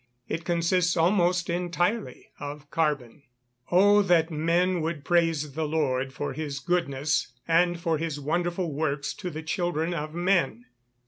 [0.27, 3.17] It consists almost entirely of carbon.
[3.21, 3.23] [Verse:
[3.71, 9.13] "Oh that men would praise the Lord for his goodness, and for his wonderful works
[9.13, 10.65] to the children of men."